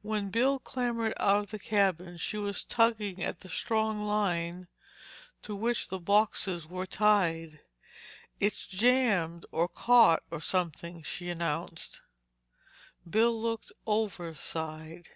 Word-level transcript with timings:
When 0.00 0.30
Bill 0.30 0.58
clambered 0.58 1.12
out 1.18 1.36
of 1.36 1.50
the 1.50 1.58
cabin 1.58 2.16
she 2.16 2.38
was 2.38 2.64
tugging 2.64 3.22
at 3.22 3.40
the 3.40 3.50
strong 3.50 4.02
line 4.02 4.66
to 5.42 5.54
which 5.54 5.88
the 5.88 5.98
boxes 5.98 6.66
were 6.66 6.86
tied. 6.86 7.60
"It's 8.40 8.66
jammed, 8.66 9.44
or 9.52 9.68
caught, 9.68 10.22
or 10.30 10.40
something," 10.40 11.02
she 11.02 11.28
announced. 11.28 12.00
Bill 13.06 13.38
looked 13.38 13.70
overside. 13.86 15.10